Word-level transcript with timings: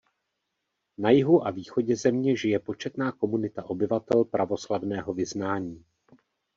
Na 0.97 1.09
jihu 1.11 1.47
a 1.47 1.51
východě 1.51 1.95
země 1.95 2.35
žije 2.35 2.59
početná 2.59 3.11
komunita 3.11 3.65
obyvatel 3.69 4.23
pravoslavného 4.25 5.13
vyznání. 5.13 5.85